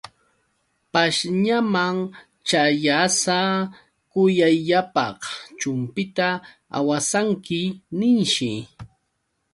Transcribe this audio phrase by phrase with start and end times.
[0.91, 1.97] Pashñaman
[2.47, 3.39] ćhayasa:
[4.11, 5.19] Kuyayllapaq
[5.59, 6.27] chumpita
[6.77, 7.61] awasanki,
[7.97, 8.51] ninshi.